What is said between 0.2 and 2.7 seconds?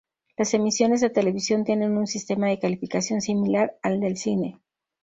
Las emisiones de televisión tienen un sistema de